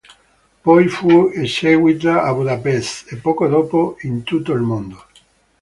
[0.63, 1.11] Poi fu
[1.43, 5.05] eseguita a Budapest e poco dopo in tutto il mondo.